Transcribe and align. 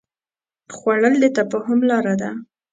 خوړل 0.75 1.13
د 1.21 1.25
تفاهم 1.37 1.79
لاره 1.89 2.15
ده 2.21 2.31